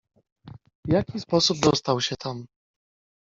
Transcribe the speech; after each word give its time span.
"W 0.87 0.91
jaki 0.93 1.19
sposób 1.19 1.59
dostał 1.59 2.01
się 2.01 2.15
tam?" 2.17 2.45